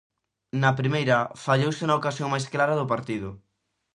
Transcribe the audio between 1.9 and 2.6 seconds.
ocasión máis